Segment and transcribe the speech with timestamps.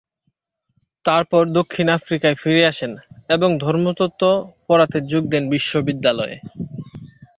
[1.05, 2.91] তারপর দক্ষিণ আফ্রকায় ফিরে আসেন;
[3.29, 4.23] এবং ধর্মতত্ত্ব
[4.67, 6.35] পড়াতে যোগ দেন বিশ্ববিদ্যালয়ে।